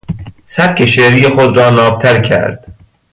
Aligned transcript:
سبک 0.47 0.85
شعری 0.85 1.23
خود 1.29 1.57
را 1.57 1.69
نابتر 1.69 2.21
کرد. 2.21 2.75